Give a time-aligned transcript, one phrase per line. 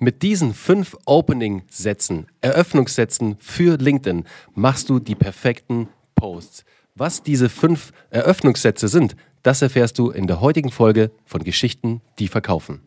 [0.00, 6.64] Mit diesen fünf Opening-Sätzen, Eröffnungssätzen für LinkedIn machst du die perfekten Posts.
[6.94, 12.28] Was diese fünf Eröffnungssätze sind, das erfährst du in der heutigen Folge von Geschichten, die
[12.28, 12.80] verkaufen.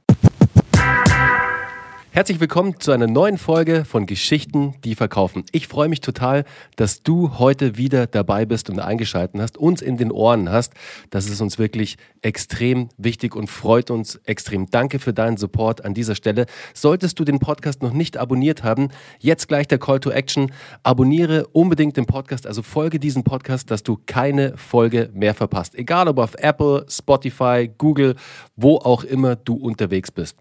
[2.14, 5.46] Herzlich willkommen zu einer neuen Folge von Geschichten, die verkaufen.
[5.54, 6.44] Ich freue mich total,
[6.76, 10.74] dass du heute wieder dabei bist und eingeschaltet hast, uns in den Ohren hast.
[11.10, 14.70] Das ist uns wirklich extrem wichtig und freut uns extrem.
[14.70, 16.48] Danke für deinen Support an dieser Stelle.
[16.74, 20.52] Solltest du den Podcast noch nicht abonniert haben, jetzt gleich der Call to Action.
[20.84, 25.76] Abonniere unbedingt den Podcast, also folge diesem Podcast, dass du keine Folge mehr verpasst.
[25.76, 28.16] Egal ob auf Apple, Spotify, Google,
[28.58, 30.36] wo auch immer du unterwegs bist.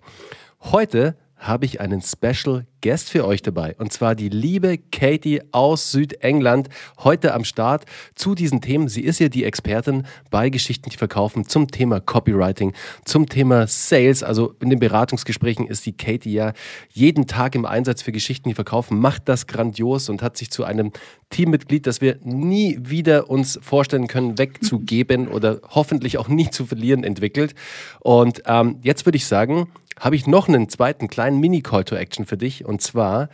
[0.62, 3.74] Heute habe ich einen Special Guest für euch dabei.
[3.78, 7.84] Und zwar die liebe Katie aus Südengland, heute am Start
[8.14, 8.88] zu diesen Themen.
[8.88, 12.72] Sie ist ja die Expertin bei Geschichten, die verkaufen, zum Thema Copywriting,
[13.04, 14.22] zum Thema Sales.
[14.22, 16.52] Also in den Beratungsgesprächen ist die Katie ja
[16.90, 20.64] jeden Tag im Einsatz für Geschichten, die verkaufen, macht das grandios und hat sich zu
[20.64, 20.92] einem
[21.30, 27.04] Teammitglied, das wir nie wieder uns vorstellen können, wegzugeben oder hoffentlich auch nie zu verlieren,
[27.04, 27.54] entwickelt.
[28.00, 32.24] Und ähm, jetzt würde ich sagen, habe ich noch einen zweiten kleinen Mini-Call to Action
[32.24, 32.64] für dich.
[32.70, 33.30] Und zwar,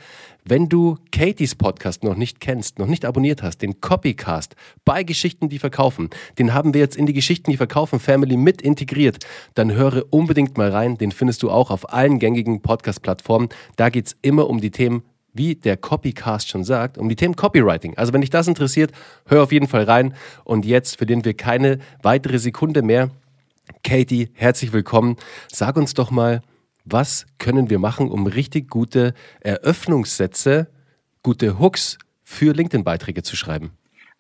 [0.47, 4.57] wenn du Katies Podcast noch nicht kennst, noch nicht abonniert hast, den Copycast
[4.87, 8.63] bei Geschichten, die verkaufen, den haben wir jetzt in die Geschichten, die verkaufen Family mit
[8.63, 9.19] integriert,
[9.53, 10.97] dann höre unbedingt mal rein.
[10.97, 13.51] Den findest du auch auf allen gängigen Podcast-Plattformen.
[13.77, 15.03] Da geht es immer um die Themen
[15.35, 17.99] wie der Copycast schon sagt, um die Themen Copywriting.
[17.99, 18.91] Also wenn dich das interessiert,
[19.27, 20.15] hör auf jeden Fall rein.
[20.45, 23.11] Und jetzt verlieren wir keine weitere Sekunde mehr.
[23.85, 25.17] Katie, herzlich willkommen.
[25.53, 26.41] Sag uns doch mal,
[26.87, 30.69] was können wir machen, um richtig gute Eröffnungssätze,
[31.23, 33.73] gute Hooks für LinkedIn-Beiträge zu schreiben?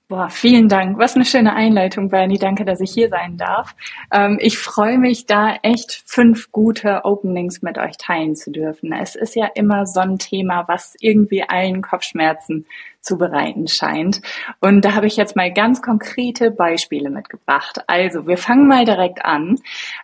[0.08, 0.98] Boah, vielen Dank.
[0.98, 2.38] Was eine schöne Einleitung, Bernie.
[2.38, 3.74] Danke, dass ich hier sein darf.
[4.12, 8.92] Ähm, ich freue mich, da echt fünf gute Openings mit euch teilen zu dürfen.
[8.92, 12.66] Es ist ja immer so ein Thema, was irgendwie allen Kopfschmerzen
[13.06, 14.20] zu bereiten scheint.
[14.60, 17.78] Und da habe ich jetzt mal ganz konkrete Beispiele mitgebracht.
[17.86, 19.56] Also, wir fangen mal direkt an.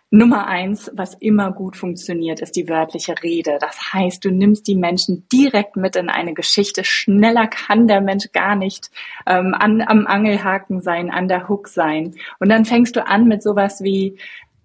[0.09, 3.57] Nummer eins, was immer gut funktioniert, ist die wörtliche Rede.
[3.59, 6.83] Das heißt, du nimmst die Menschen direkt mit in eine Geschichte.
[6.83, 8.89] Schneller kann der Mensch gar nicht
[9.27, 12.15] ähm, an, am Angelhaken sein, an der Hook sein.
[12.39, 14.17] Und dann fängst du an mit sowas wie,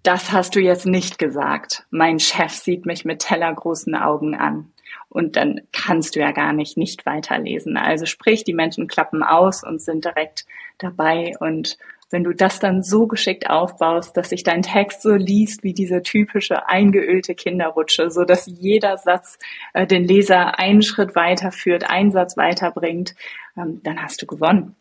[0.03, 1.85] das hast du jetzt nicht gesagt.
[1.89, 4.71] Mein Chef sieht mich mit tellergroßen Augen an
[5.09, 7.77] und dann kannst du ja gar nicht nicht weiterlesen.
[7.77, 10.45] Also sprich, die Menschen klappen aus und sind direkt
[10.77, 11.77] dabei und
[12.11, 16.01] wenn du das dann so geschickt aufbaust, dass sich dein Text so liest wie diese
[16.01, 19.37] typische eingeölte Kinderrutsche, so dass jeder Satz
[19.73, 23.15] äh, den Leser einen Schritt weiterführt, einen Satz weiterbringt,
[23.55, 24.75] ähm, dann hast du gewonnen.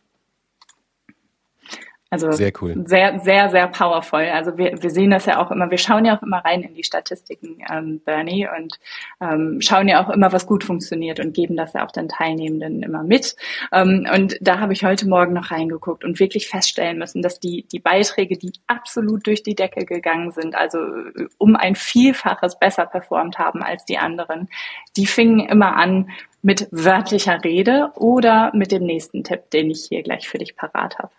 [2.11, 2.85] Also sehr cool.
[2.87, 4.21] Sehr, sehr, sehr powerful.
[4.21, 6.75] Also wir, wir sehen das ja auch immer, wir schauen ja auch immer rein in
[6.75, 8.79] die Statistiken, ähm, Bernie, und
[9.21, 12.83] ähm, schauen ja auch immer, was gut funktioniert und geben das ja auch den Teilnehmenden
[12.83, 13.37] immer mit.
[13.73, 17.67] Ähm, und da habe ich heute Morgen noch reingeguckt und wirklich feststellen müssen, dass die,
[17.71, 22.87] die Beiträge, die absolut durch die Decke gegangen sind, also äh, um ein Vielfaches besser
[22.87, 24.49] performt haben als die anderen,
[24.97, 26.09] die fingen immer an
[26.41, 30.99] mit wörtlicher Rede oder mit dem nächsten Tipp, den ich hier gleich für dich parat
[30.99, 31.11] habe.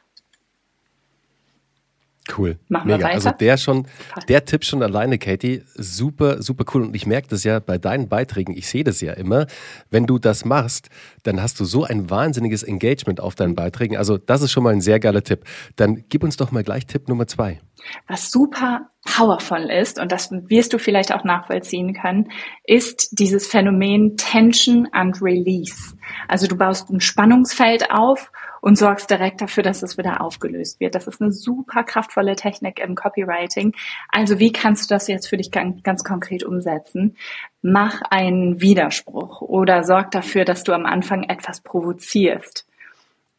[2.37, 2.57] Cool.
[2.67, 2.99] Machen Mega.
[2.99, 3.15] wir weiter.
[3.15, 3.87] Also der schon,
[4.27, 6.83] der Tipp schon alleine, Katie, super, super cool.
[6.83, 9.47] Und ich merke das ja bei deinen Beiträgen, ich sehe das ja immer.
[9.89, 10.89] Wenn du das machst,
[11.23, 13.97] dann hast du so ein wahnsinniges Engagement auf deinen Beiträgen.
[13.97, 15.43] Also das ist schon mal ein sehr geiler Tipp.
[15.75, 17.59] Dann gib uns doch mal gleich Tipp Nummer zwei.
[18.07, 22.29] Was super powerful ist, und das wirst du vielleicht auch nachvollziehen können,
[22.65, 25.95] ist dieses Phänomen Tension and Release.
[26.27, 30.95] Also du baust ein Spannungsfeld auf und sorgst direkt dafür, dass es wieder aufgelöst wird.
[30.95, 33.73] Das ist eine super kraftvolle Technik im Copywriting.
[34.09, 37.15] Also wie kannst du das jetzt für dich ganz, ganz konkret umsetzen?
[37.61, 42.65] Mach einen Widerspruch oder sorg dafür, dass du am Anfang etwas provozierst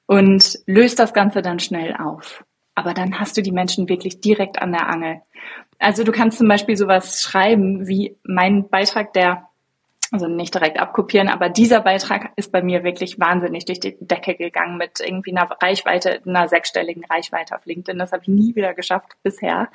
[0.06, 2.44] und löst das Ganze dann schnell auf.
[2.74, 5.20] Aber dann hast du die Menschen wirklich direkt an der Angel.
[5.78, 9.49] Also du kannst zum Beispiel sowas schreiben wie mein Beitrag, der
[10.12, 14.34] also nicht direkt abkopieren, aber dieser Beitrag ist bei mir wirklich wahnsinnig durch die Decke
[14.34, 17.98] gegangen mit irgendwie einer Reichweite, einer sechsstelligen Reichweite auf LinkedIn.
[17.98, 19.68] Das habe ich nie wieder geschafft bisher.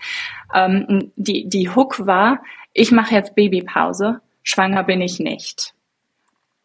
[0.54, 2.44] Ähm, die, die Hook war,
[2.74, 5.74] ich mache jetzt Babypause, schwanger bin ich nicht.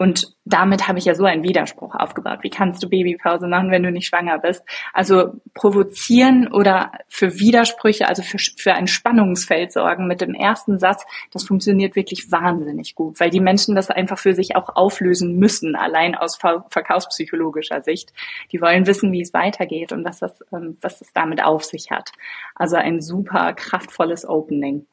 [0.00, 2.38] Und damit habe ich ja so einen Widerspruch aufgebaut.
[2.40, 4.64] Wie kannst du Babypause machen, wenn du nicht schwanger bist?
[4.94, 11.04] Also provozieren oder für Widersprüche, also für, für ein Spannungsfeld sorgen mit dem ersten Satz,
[11.34, 15.76] das funktioniert wirklich wahnsinnig gut, weil die Menschen das einfach für sich auch auflösen müssen,
[15.76, 18.14] allein aus verkaufspsychologischer Sicht.
[18.52, 21.90] Die wollen wissen, wie es weitergeht und was das, ähm, was das damit auf sich
[21.90, 22.12] hat.
[22.54, 24.86] Also ein super kraftvolles Opening.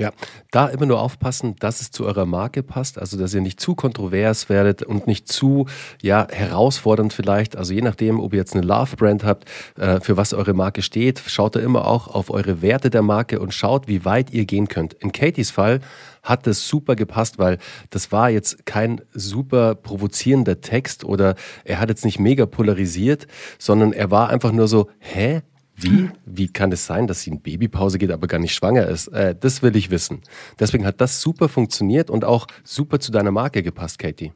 [0.00, 0.12] Ja,
[0.50, 3.74] da immer nur aufpassen, dass es zu eurer Marke passt, also dass ihr nicht zu
[3.74, 5.66] kontrovers werdet und nicht zu
[6.00, 7.54] ja, herausfordernd vielleicht.
[7.54, 9.44] Also je nachdem, ob ihr jetzt eine Love-Brand habt,
[9.76, 13.40] äh, für was eure Marke steht, schaut da immer auch auf eure Werte der Marke
[13.40, 14.94] und schaut, wie weit ihr gehen könnt.
[14.94, 15.80] In Katies Fall
[16.22, 17.58] hat das super gepasst, weil
[17.90, 23.26] das war jetzt kein super provozierender Text oder er hat jetzt nicht mega polarisiert,
[23.58, 25.42] sondern er war einfach nur so, hä?
[25.82, 26.10] Wie?
[26.24, 29.08] Wie kann es sein, dass sie in Babypause geht, aber gar nicht schwanger ist?
[29.08, 30.22] Äh, das will ich wissen.
[30.58, 34.32] Deswegen hat das super funktioniert und auch super zu deiner Marke gepasst, Katie.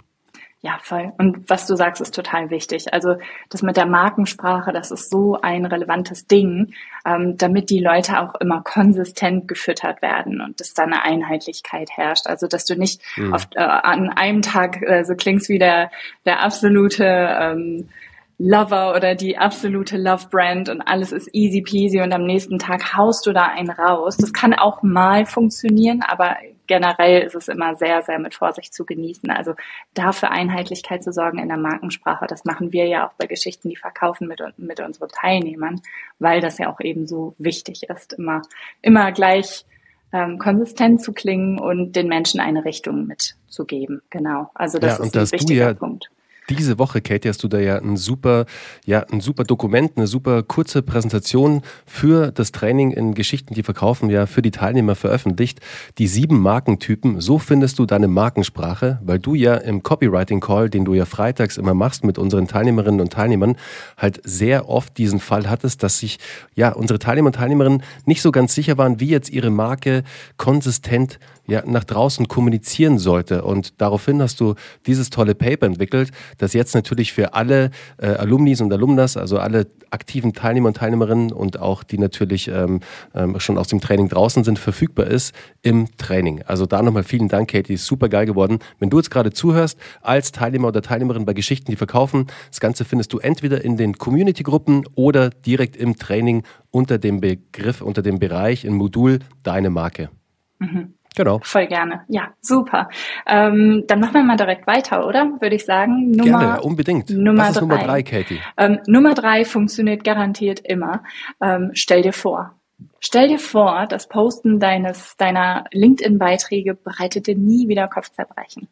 [0.64, 1.12] Ja, voll.
[1.18, 2.94] Und was du sagst, ist total wichtig.
[2.94, 3.16] Also
[3.50, 6.72] das mit der Markensprache, das ist so ein relevantes Ding,
[7.04, 12.26] ähm, damit die Leute auch immer konsistent gefüttert werden und dass da eine Einheitlichkeit herrscht.
[12.26, 13.34] Also dass du nicht mhm.
[13.34, 15.90] oft, äh, an einem Tag äh, so klingst wie der,
[16.24, 17.90] der absolute ähm,
[18.38, 22.96] Lover oder die absolute Love Brand und alles ist easy peasy und am nächsten Tag
[22.96, 24.16] haust du da einen raus.
[24.16, 26.36] Das kann auch mal funktionieren, aber
[26.66, 29.30] generell ist es immer sehr, sehr mit Vorsicht zu genießen.
[29.30, 29.54] Also
[29.94, 33.76] dafür Einheitlichkeit zu sorgen in der Markensprache, das machen wir ja auch bei Geschichten, die
[33.76, 35.80] verkaufen mit, mit unseren Teilnehmern,
[36.18, 38.42] weil das ja auch eben so wichtig ist, immer,
[38.82, 39.64] immer gleich
[40.12, 44.02] ähm, konsistent zu klingen und den Menschen eine Richtung mitzugeben.
[44.10, 44.50] Genau.
[44.54, 46.10] Also das ja, ist ein wichtiger ja Punkt
[46.50, 48.46] diese Woche, Katie, hast du da ja ein super,
[48.84, 54.10] ja, ein super Dokument, eine super kurze Präsentation für das Training in Geschichten, die verkaufen,
[54.10, 55.60] ja, für die Teilnehmer veröffentlicht.
[55.98, 60.84] Die sieben Markentypen, so findest du deine Markensprache, weil du ja im Copywriting Call, den
[60.84, 63.56] du ja freitags immer machst mit unseren Teilnehmerinnen und Teilnehmern,
[63.96, 66.18] halt sehr oft diesen Fall hattest, dass sich,
[66.54, 70.04] ja, unsere Teilnehmer und Teilnehmerinnen nicht so ganz sicher waren, wie jetzt ihre Marke
[70.36, 73.44] konsistent ja, nach draußen kommunizieren sollte.
[73.44, 74.54] Und daraufhin hast du
[74.86, 79.66] dieses tolle Paper entwickelt, das jetzt natürlich für alle äh, Alumnis und Alumnas, also alle
[79.90, 82.80] aktiven Teilnehmer und Teilnehmerinnen und auch die natürlich ähm,
[83.14, 86.42] ähm, schon aus dem Training draußen sind, verfügbar ist im Training.
[86.46, 88.58] Also da nochmal vielen Dank, Katie, ist super geil geworden.
[88.78, 92.84] Wenn du jetzt gerade zuhörst, als Teilnehmer oder Teilnehmerin bei Geschichten, die verkaufen, das Ganze
[92.84, 98.18] findest du entweder in den Community-Gruppen oder direkt im Training unter dem Begriff, unter dem
[98.18, 100.10] Bereich im Modul Deine Marke.
[100.58, 100.94] Mhm.
[101.16, 101.40] Genau.
[101.42, 102.02] Voll gerne.
[102.08, 102.88] Ja, super.
[103.26, 105.30] Ähm, dann machen wir mal direkt weiter, oder?
[105.40, 106.10] Würde ich sagen.
[106.10, 107.10] Nummer, gerne, unbedingt.
[107.10, 107.60] Nummer Was ist drei.
[107.60, 108.40] Nummer drei, Katie?
[108.56, 111.02] Ähm, Nummer drei funktioniert garantiert immer.
[111.40, 112.54] Ähm, stell dir vor.
[112.98, 118.68] Stell dir vor, das Posten deines, deiner LinkedIn-Beiträge bereitet dir nie wieder Kopfzerbrechen.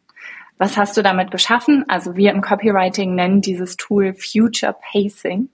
[0.57, 1.85] Was hast du damit geschaffen?
[1.87, 5.49] Also wir im Copywriting nennen dieses Tool Future Pacing.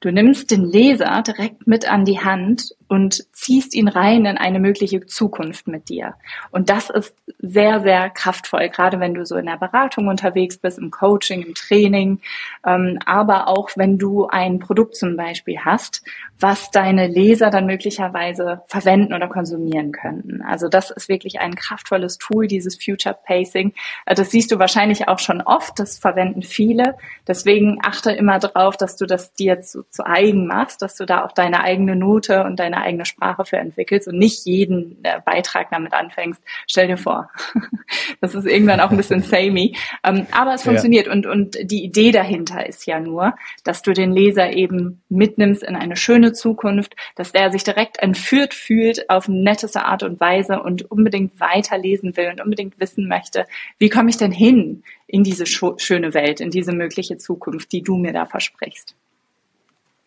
[0.00, 4.60] Du nimmst den Leser direkt mit an die Hand und ziehst ihn rein in eine
[4.60, 6.14] mögliche Zukunft mit dir.
[6.50, 10.78] Und das ist sehr, sehr kraftvoll, gerade wenn du so in der Beratung unterwegs bist,
[10.78, 12.20] im Coaching, im Training,
[12.66, 16.02] ähm, aber auch wenn du ein Produkt zum Beispiel hast,
[16.40, 20.42] was deine Leser dann möglicherweise verwenden oder konsumieren könnten.
[20.42, 23.72] Also das ist wirklich ein kraftvolles Tool, dieses Future Pacing.
[24.06, 26.96] Äh, das siehst du wahrscheinlich auch schon oft, das verwenden viele.
[27.26, 31.24] Deswegen achte immer darauf, dass du das dir zu, zu eigen machst, dass du da
[31.24, 35.70] auch deine eigene Note und deine eigene Sprache für entwickelst und nicht jeden äh, Beitrag
[35.70, 36.42] damit anfängst.
[36.66, 37.30] Stell dir vor.
[38.20, 39.76] das ist irgendwann auch ein bisschen samey.
[40.02, 41.12] Ähm, aber es funktioniert ja.
[41.12, 43.34] und, und die Idee dahinter ist ja nur,
[43.64, 48.54] dass du den Leser eben mitnimmst in eine schöne Zukunft, dass der sich direkt entführt
[48.54, 53.46] fühlt auf netteste Art und Weise und unbedingt weiterlesen will und unbedingt wissen möchte,
[53.78, 57.96] wie komme ich denn hin in diese schöne Welt, in diese mögliche Zukunft, die du
[57.96, 58.96] mir da versprichst.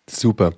[0.10, 0.54] Super.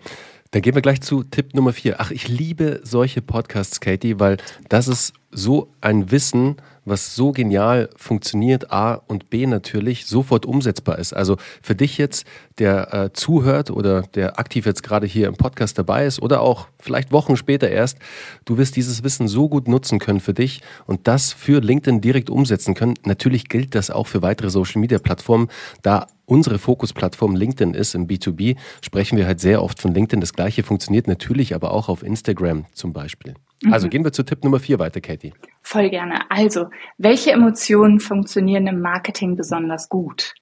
[0.51, 1.97] Dann gehen wir gleich zu Tipp Nummer vier.
[1.99, 4.37] Ach, ich liebe solche Podcasts, Katie, weil
[4.67, 6.57] das ist so ein Wissen,
[6.89, 11.13] was so genial funktioniert, A und B natürlich sofort umsetzbar ist.
[11.13, 12.25] Also für dich jetzt,
[12.57, 16.67] der äh, zuhört oder der aktiv jetzt gerade hier im Podcast dabei ist oder auch
[16.79, 17.97] vielleicht Wochen später erst,
[18.45, 22.29] du wirst dieses Wissen so gut nutzen können für dich und das für LinkedIn direkt
[22.29, 22.95] umsetzen können.
[23.05, 25.47] Natürlich gilt das auch für weitere Social-Media-Plattformen.
[25.81, 30.21] Da unsere Fokusplattform LinkedIn ist im B2B, sprechen wir halt sehr oft von LinkedIn.
[30.21, 33.33] Das gleiche funktioniert natürlich aber auch auf Instagram zum Beispiel.
[33.71, 35.33] Also gehen wir zu Tipp Nummer vier weiter, Katie.
[35.61, 36.29] Voll gerne.
[36.31, 40.33] Also, welche Emotionen funktionieren im Marketing besonders gut?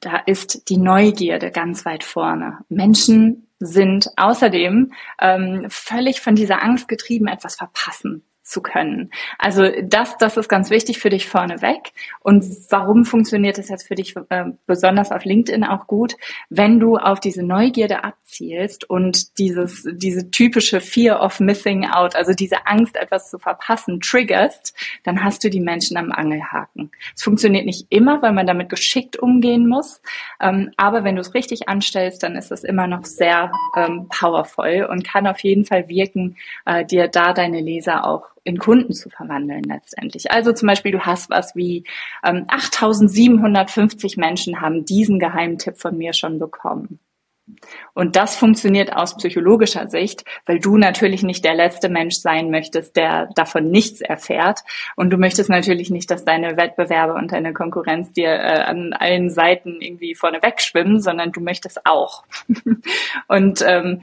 [0.00, 2.58] Da ist die Neugierde ganz weit vorne.
[2.68, 9.10] Menschen sind außerdem ähm, völlig von dieser Angst getrieben, etwas verpassen zu können.
[9.38, 11.92] Also das, das ist ganz wichtig für dich vorneweg.
[12.20, 16.14] Und warum funktioniert es jetzt für dich äh, besonders auf LinkedIn auch gut,
[16.50, 22.34] wenn du auf diese Neugierde abzielst und dieses, diese typische Fear of Missing Out, also
[22.34, 26.90] diese Angst, etwas zu verpassen, triggerst, dann hast du die Menschen am Angelhaken.
[27.16, 30.02] Es funktioniert nicht immer, weil man damit geschickt umgehen muss.
[30.40, 34.86] Ähm, aber wenn du es richtig anstellst, dann ist es immer noch sehr ähm, powerful
[34.90, 39.10] und kann auf jeden Fall wirken, äh, dir da deine Leser auch in Kunden zu
[39.10, 40.30] verwandeln letztendlich.
[40.30, 41.84] Also zum Beispiel, du hast was wie
[42.24, 46.98] ähm, 8750 Menschen haben diesen Geheimtipp von mir schon bekommen.
[47.92, 52.96] Und das funktioniert aus psychologischer Sicht, weil du natürlich nicht der letzte Mensch sein möchtest,
[52.96, 54.60] der davon nichts erfährt.
[54.96, 59.28] Und du möchtest natürlich nicht, dass deine Wettbewerber und deine Konkurrenz dir äh, an allen
[59.28, 62.24] Seiten irgendwie vorne wegschwimmen, sondern du möchtest auch.
[63.28, 64.02] und ähm,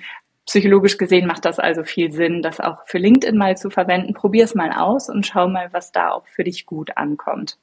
[0.49, 4.15] psychologisch gesehen macht das also viel Sinn, das auch für LinkedIn mal zu verwenden.
[4.15, 7.59] Probier es mal aus und schau mal, was da auch für dich gut ankommt.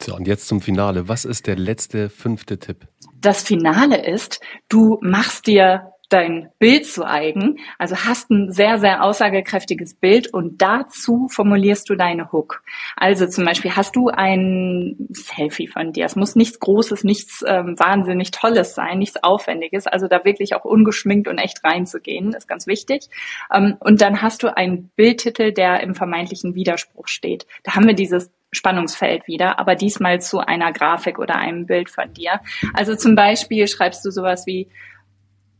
[0.00, 1.08] So, und jetzt zum Finale.
[1.08, 2.86] Was ist der letzte fünfte Tipp?
[3.20, 9.02] Das Finale ist, du machst dir dein Bild zu eigen, also hast ein sehr, sehr
[9.02, 12.62] aussagekräftiges Bild und dazu formulierst du deine Hook.
[12.96, 16.04] Also zum Beispiel hast du ein Selfie von dir.
[16.04, 19.86] Es muss nichts Großes, nichts ähm, wahnsinnig Tolles sein, nichts Aufwendiges.
[19.86, 23.08] Also da wirklich auch ungeschminkt und echt reinzugehen, ist ganz wichtig.
[23.52, 27.46] Ähm, und dann hast du einen Bildtitel, der im vermeintlichen Widerspruch steht.
[27.62, 32.12] Da haben wir dieses Spannungsfeld wieder, aber diesmal zu einer Grafik oder einem Bild von
[32.12, 32.40] dir.
[32.72, 34.68] Also zum Beispiel schreibst du sowas wie,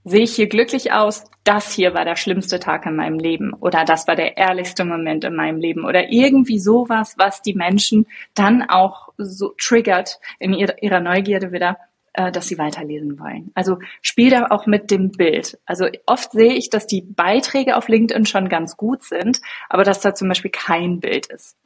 [0.04, 1.25] sehe ich hier glücklich aus?
[1.44, 5.25] Das hier war der schlimmste Tag in meinem Leben oder das war der ehrlichste Moment
[5.25, 11.00] in meinem Leben oder irgendwie sowas, was die Menschen dann auch so triggert in ihrer
[11.00, 11.78] Neugierde wieder
[12.14, 13.50] äh, dass sie weiterlesen wollen.
[13.54, 15.59] Also spiel da auch mit dem Bild.
[15.66, 20.00] Also oft sehe ich, dass die Beiträge auf LinkedIn schon ganz gut sind, aber dass
[20.00, 21.56] da zum Beispiel kein Bild ist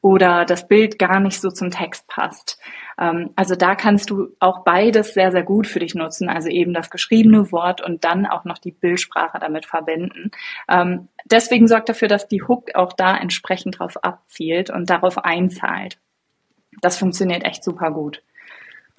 [0.00, 2.60] oder das Bild gar nicht so zum Text passt.
[2.98, 6.28] Ähm, also da kannst du auch beides sehr, sehr gut für dich nutzen.
[6.28, 10.30] Also eben das geschriebene Wort und dann auch noch die Bildsprache damit verbinden.
[10.68, 15.98] Ähm, deswegen sorgt dafür, dass die Hook auch da entsprechend drauf abzielt und darauf einzahlt.
[16.80, 18.22] Das funktioniert echt super gut.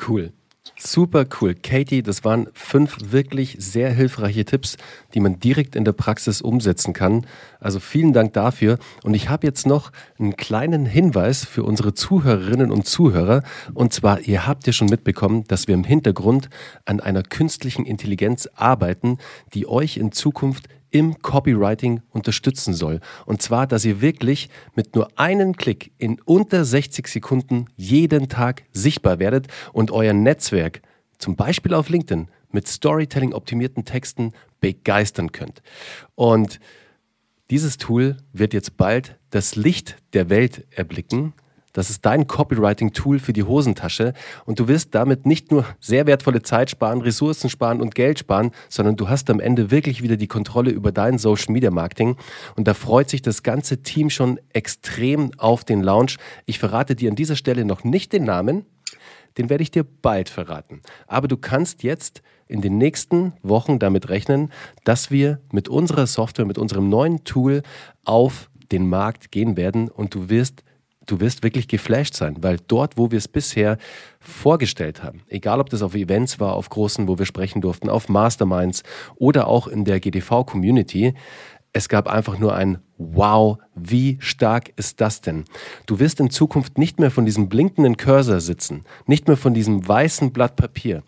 [0.06, 0.34] Cool.
[0.76, 1.56] Super cool.
[1.56, 4.78] Katie, das waren fünf wirklich sehr hilfreiche Tipps,
[5.14, 7.26] die man direkt in der Praxis umsetzen kann.
[7.60, 8.78] Also vielen Dank dafür.
[9.04, 13.44] Und ich habe jetzt noch einen kleinen Hinweis für unsere Zuhörerinnen und Zuhörer.
[13.74, 16.50] Und zwar, ihr habt ja schon mitbekommen, dass wir im Hintergrund
[16.86, 19.18] an einer künstlichen Intelligenz arbeiten,
[19.54, 23.02] die euch in Zukunft im Copywriting unterstützen soll.
[23.28, 28.64] Und zwar, dass ihr wirklich mit nur einem Klick in unter 60 Sekunden jeden Tag
[28.74, 30.82] sichtbar werdet und euer Netzwerk,
[31.20, 35.62] zum Beispiel auf LinkedIn, mit Storytelling optimierten Texten begeistern könnt.
[36.16, 36.60] Und
[37.52, 41.34] dieses Tool wird jetzt bald das Licht der Welt erblicken
[41.78, 44.14] das ist dein Copywriting-Tool für die Hosentasche
[44.46, 48.50] und du wirst damit nicht nur sehr wertvolle Zeit sparen, Ressourcen sparen und Geld sparen,
[48.68, 52.18] sondern du hast am Ende wirklich wieder die Kontrolle über dein Social Media Marketing
[52.56, 56.18] und da freut sich das ganze Team schon extrem auf den Launch.
[56.48, 58.66] Ich verrate dir an dieser Stelle noch nicht den Namen,
[59.38, 60.82] den werde ich dir bald verraten.
[61.06, 64.52] Aber du kannst jetzt in den nächsten Wochen damit rechnen,
[64.84, 67.62] dass wir mit unserer Software, mit unserem neuen Tool
[68.04, 70.64] auf den Markt gehen werden und du wirst
[71.08, 73.78] du wirst wirklich geflasht sein, weil dort, wo wir es bisher
[74.20, 78.10] vorgestellt haben, egal ob das auf Events war, auf großen, wo wir sprechen durften, auf
[78.10, 78.84] Masterminds
[79.16, 81.16] oder auch in der GDV-Community,
[81.74, 85.46] es gab einfach nur ein Wow, wie stark ist das denn?
[85.86, 89.88] Du wirst in Zukunft nicht mehr von diesem blinkenden Cursor sitzen, nicht mehr von diesem
[89.88, 91.04] weißen Blatt Papier.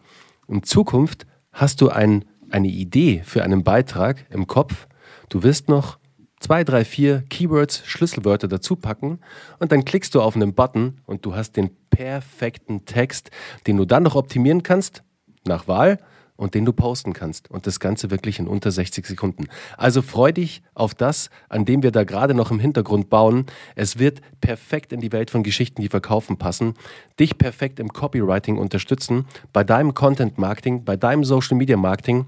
[0.48, 4.88] In Zukunft hast du ein, eine Idee für einen Beitrag im Kopf.
[5.30, 5.99] Du wirst noch
[6.40, 9.20] zwei, drei, vier Keywords, Schlüsselwörter dazu packen
[9.60, 13.32] und dann klickst du auf einen Button und du hast den perfekten Text,
[13.68, 15.04] den du dann noch optimieren kannst
[15.46, 16.00] nach Wahl
[16.40, 17.52] und den du posten kannst.
[17.52, 19.48] Und das Ganze wirklich in unter 60 Sekunden.
[19.76, 23.46] Also freu dich auf das, an dem wir da gerade noch im Hintergrund bauen.
[23.76, 26.76] Es wird perfekt in die Welt von Geschichten, die verkaufen, passen.
[27.20, 32.26] Dich perfekt im Copywriting unterstützen, bei deinem Content Marketing, bei deinem Social Media Marketing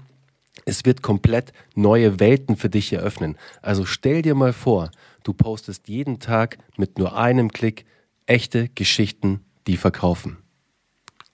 [0.64, 3.36] es wird komplett neue Welten für dich eröffnen.
[3.62, 4.90] Also stell dir mal vor,
[5.24, 7.84] du postest jeden Tag mit nur einem Klick
[8.26, 10.38] echte Geschichten, die verkaufen.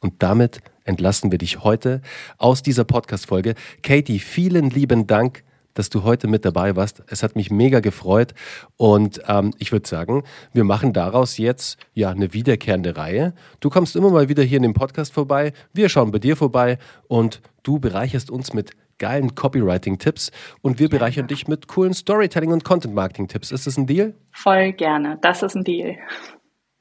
[0.01, 2.01] Und damit entlassen wir dich heute
[2.39, 3.55] aus dieser Podcast-Folge.
[3.83, 5.43] Katie, vielen lieben Dank,
[5.75, 7.03] dass du heute mit dabei warst.
[7.09, 8.35] Es hat mich mega gefreut
[8.77, 13.35] und ähm, ich würde sagen, wir machen daraus jetzt ja eine wiederkehrende Reihe.
[13.61, 16.79] Du kommst immer mal wieder hier in dem Podcast vorbei, wir schauen bei dir vorbei
[17.07, 20.31] und du bereicherst uns mit geilen Copywriting-Tipps
[20.63, 23.51] und wir bereichern dich mit coolen Storytelling- und Content-Marketing-Tipps.
[23.51, 24.15] Ist das ein Deal?
[24.33, 25.19] Voll gerne.
[25.23, 25.97] Das ist ein Deal.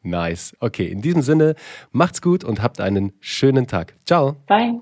[0.04, 0.56] Nice.
[0.60, 1.56] Okay, in diesem Sinne,
[1.92, 3.96] macht's gut und habt einen schönen Tag.
[4.06, 4.38] Ciao.
[4.48, 4.82] Bye.